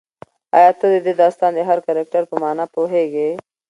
ایا 0.57 0.71
ته 0.79 0.85
د 0.93 0.95
دې 1.05 1.13
داستان 1.21 1.51
د 1.55 1.59
هر 1.69 1.79
کرکټر 1.87 2.23
په 2.31 2.35
مانا 2.43 2.65
پوهېږې؟ 2.75 3.29